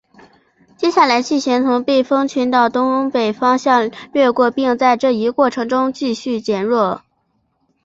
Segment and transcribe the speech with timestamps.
[0.77, 7.03] 接下来气旋从背风群岛东北方向掠过并在这一过程中继续逐渐减弱。